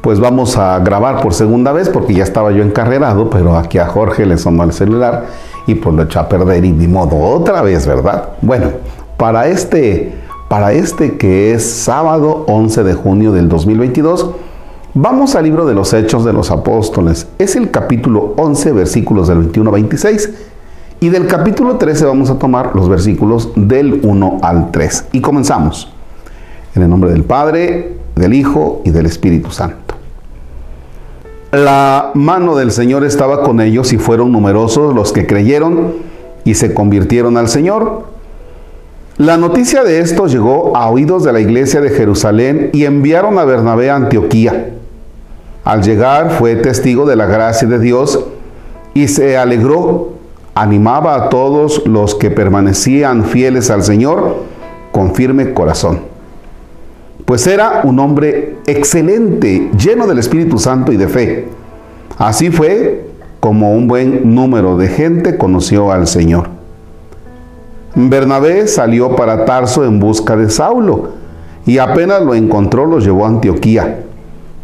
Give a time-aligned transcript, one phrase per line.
[0.00, 3.86] pues vamos a grabar por segunda vez porque ya estaba yo encarrerado, pero aquí a
[3.86, 5.26] Jorge le sonó el celular
[5.66, 8.30] y pues lo echó a perder y ni modo otra vez, ¿verdad?
[8.40, 8.68] Bueno,
[9.16, 10.14] para este,
[10.48, 14.30] para este que es sábado 11 de junio del 2022,
[14.94, 17.26] vamos al libro de los Hechos de los Apóstoles.
[17.38, 20.30] Es el capítulo 11, versículos del 21 a 26.
[21.02, 25.06] Y del capítulo 13 vamos a tomar los versículos del 1 al 3.
[25.12, 25.90] Y comenzamos.
[26.74, 29.89] En el nombre del Padre, del Hijo y del Espíritu Santo.
[31.52, 35.94] La mano del Señor estaba con ellos y fueron numerosos los que creyeron
[36.44, 38.04] y se convirtieron al Señor.
[39.16, 43.44] La noticia de esto llegó a oídos de la iglesia de Jerusalén y enviaron a
[43.44, 44.70] Bernabé a Antioquía.
[45.64, 48.20] Al llegar fue testigo de la gracia de Dios
[48.94, 50.10] y se alegró,
[50.54, 54.36] animaba a todos los que permanecían fieles al Señor
[54.92, 56.10] con firme corazón
[57.30, 61.48] pues era un hombre excelente, lleno del Espíritu Santo y de fe.
[62.18, 63.06] Así fue
[63.40, 66.48] como un buen número de gente conoció al Señor.
[67.94, 71.10] Bernabé salió para Tarso en busca de Saulo
[71.66, 74.04] y apenas lo encontró lo llevó a Antioquía.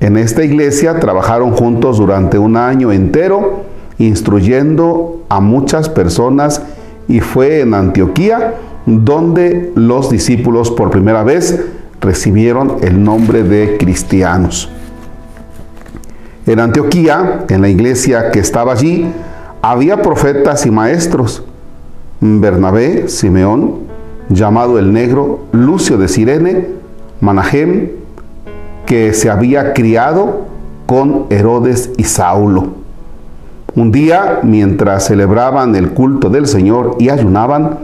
[0.00, 3.62] En esta iglesia trabajaron juntos durante un año entero,
[3.98, 6.62] instruyendo a muchas personas
[7.06, 8.54] y fue en Antioquía
[8.86, 11.64] donde los discípulos por primera vez
[12.02, 14.68] recibieron el nombre de cristianos.
[16.44, 19.06] En Antioquía, en la iglesia que estaba allí,
[19.62, 21.44] había profetas y maestros.
[22.20, 23.78] Bernabé, Simeón,
[24.28, 26.66] llamado el negro, Lucio de Sirene,
[27.20, 27.90] Manahem,
[28.86, 30.46] que se había criado
[30.86, 32.82] con Herodes y Saulo.
[33.76, 37.78] Un día, mientras celebraban el culto del Señor y ayunaban,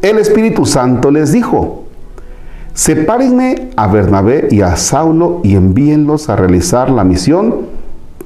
[0.00, 1.85] el Espíritu Santo les dijo,
[2.76, 7.62] Sepárenme a Bernabé y a Saulo y envíenlos a realizar la misión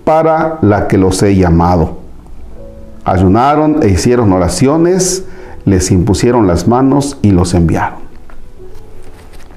[0.02, 1.98] para la que los he llamado.
[3.04, 5.24] Ayunaron e hicieron oraciones,
[5.64, 8.00] les impusieron las manos y los enviaron.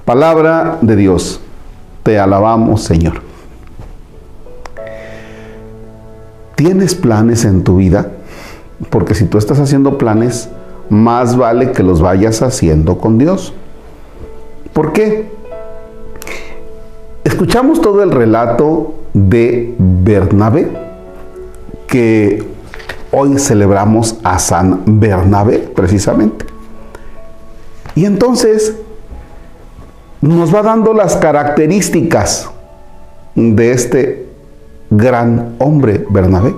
[0.06, 1.42] Palabra de Dios,
[2.04, 3.24] te alabamos Señor.
[6.54, 8.12] ¿Tienes planes en tu vida?
[8.92, 10.50] Porque si tú estás haciendo planes,
[10.92, 13.56] más vale que los vayas haciendo con Dios.
[14.74, 15.32] ¿Por qué?
[17.24, 20.72] Escuchamos todo el relato de Bernabé,
[21.88, 22.44] que
[23.12, 26.46] hoy celebramos a San Bernabé precisamente.
[27.96, 28.76] Y entonces
[30.22, 32.50] nos va dando las características
[33.36, 34.28] de este
[34.90, 36.56] gran hombre Bernabé.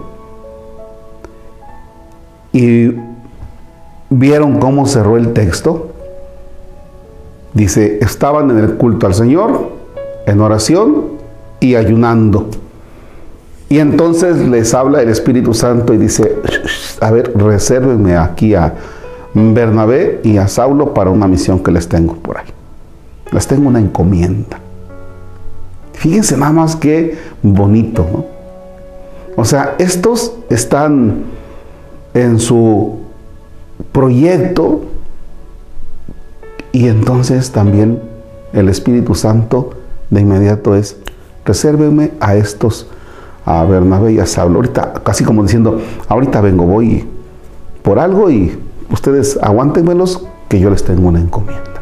[2.53, 2.95] Y
[4.09, 5.94] vieron cómo cerró el texto.
[7.55, 9.71] Dice, estaban en el culto al Señor,
[10.27, 11.05] en oración
[11.61, 12.49] y ayunando.
[13.69, 16.35] Y entonces les habla el Espíritu Santo y dice,
[16.99, 18.73] a ver, resérvenme aquí a
[19.33, 22.47] Bernabé y a Saulo para una misión que les tengo por ahí.
[23.31, 24.59] Les tengo una encomienda.
[25.93, 28.25] Fíjense nada más qué bonito, ¿no?
[29.37, 31.23] O sea, estos están
[32.13, 32.97] en su
[33.93, 34.81] proyecto
[36.75, 38.01] y entonces también
[38.51, 39.69] el Espíritu Santo
[40.09, 40.97] de inmediato es,
[41.45, 42.87] resérveme a estos,
[43.45, 44.57] a Bernabé y a Saulo.
[44.57, 47.07] Ahorita, casi como diciendo, ahorita vengo, voy
[47.81, 48.59] por algo y
[48.91, 51.81] ustedes aguántenmelos que yo les tengo una encomienda.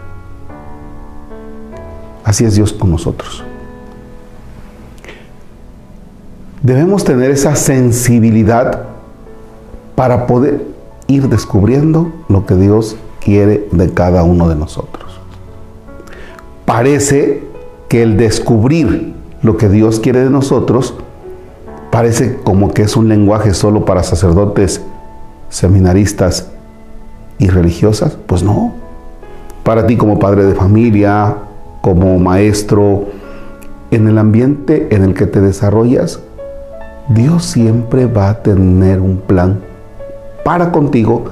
[2.24, 3.44] Así es Dios con nosotros.
[6.62, 8.84] Debemos tener esa sensibilidad
[9.96, 10.68] para poder
[11.08, 15.20] ir descubriendo lo que Dios quiere de cada uno de nosotros.
[16.66, 17.44] Parece
[17.88, 20.96] que el descubrir lo que Dios quiere de nosotros
[21.92, 24.82] parece como que es un lenguaje solo para sacerdotes,
[25.50, 26.50] seminaristas
[27.38, 28.18] y religiosas.
[28.26, 28.74] Pues no.
[29.64, 31.36] Para ti como padre de familia,
[31.82, 33.06] como maestro,
[33.92, 36.20] en el ambiente en el que te desarrollas,
[37.10, 39.60] Dios siempre va a tener un plan
[40.44, 41.26] para contigo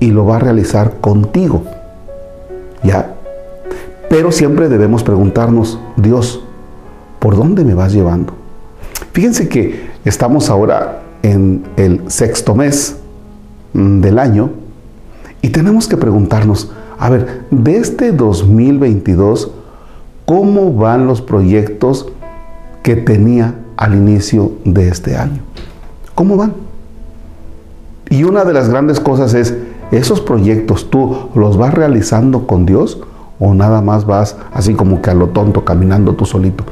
[0.00, 1.62] y lo va a realizar contigo.
[2.82, 3.14] ¿Ya?
[4.08, 6.42] Pero siempre debemos preguntarnos, Dios,
[7.20, 8.32] ¿por dónde me vas llevando?
[9.12, 12.96] Fíjense que estamos ahora en el sexto mes
[13.74, 14.50] mm, del año
[15.42, 19.50] y tenemos que preguntarnos, a ver, de este 2022,
[20.26, 22.08] ¿cómo van los proyectos
[22.82, 25.40] que tenía al inicio de este año?
[26.14, 26.52] ¿Cómo van?
[28.10, 29.54] Y una de las grandes cosas es,
[29.90, 32.98] ¿Esos proyectos tú los vas realizando con Dios
[33.38, 36.64] o nada más vas así como que a lo tonto caminando tú solito?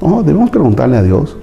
[0.00, 1.36] No, debemos preguntarle a Dios.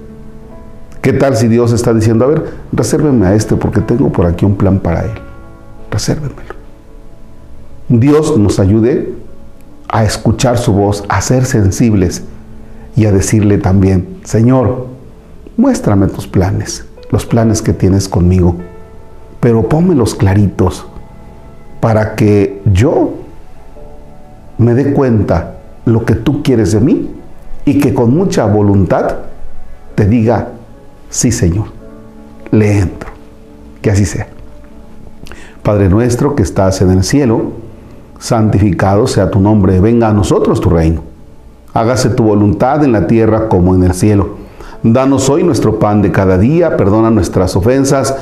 [1.02, 4.44] ¿Qué tal si Dios está diciendo, a ver, resérvenme a este porque tengo por aquí
[4.44, 5.12] un plan para él?
[5.90, 6.54] Resérvenmelo.
[7.88, 9.14] Dios nos ayude
[9.88, 12.24] a escuchar su voz, a ser sensibles
[12.96, 14.86] y a decirle también, Señor,
[15.56, 18.56] muéstrame tus planes, los planes que tienes conmigo,
[19.40, 20.86] pero pónmelos claritos
[21.80, 23.14] para que yo
[24.58, 25.54] me dé cuenta
[25.84, 27.10] lo que tú quieres de mí
[27.64, 29.16] y que con mucha voluntad
[29.94, 30.48] te diga,
[31.10, 31.66] sí Señor,
[32.50, 33.10] le entro,
[33.80, 34.28] que así sea.
[35.62, 37.52] Padre nuestro que estás en el cielo,
[38.18, 41.02] santificado sea tu nombre, venga a nosotros tu reino.
[41.74, 44.36] Hágase tu voluntad en la tierra como en el cielo.
[44.82, 48.16] Danos hoy nuestro pan de cada día, perdona nuestras ofensas,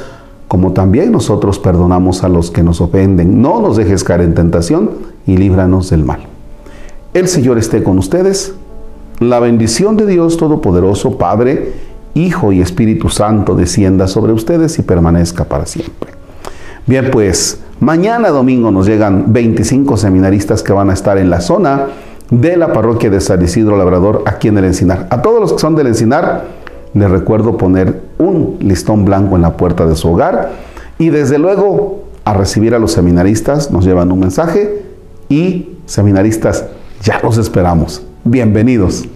[0.48, 3.42] como también nosotros perdonamos a los que nos ofenden.
[3.42, 4.90] No nos dejes caer en tentación
[5.26, 6.20] y líbranos del mal.
[7.14, 8.54] El Señor esté con ustedes.
[9.18, 11.72] La bendición de Dios Todopoderoso, Padre,
[12.14, 16.12] Hijo y Espíritu Santo descienda sobre ustedes y permanezca para siempre.
[16.86, 21.86] Bien, pues mañana domingo nos llegan 25 seminaristas que van a estar en la zona
[22.30, 25.08] de la parroquia de San Isidro Labrador aquí en el Encinar.
[25.10, 26.44] A todos los que son del Encinar,
[26.96, 30.52] les recuerdo poner un listón blanco en la puerta de su hogar
[30.98, 34.82] y desde luego a recibir a los seminaristas nos llevan un mensaje
[35.28, 36.64] y seminaristas
[37.02, 38.02] ya los esperamos.
[38.24, 39.06] Bienvenidos.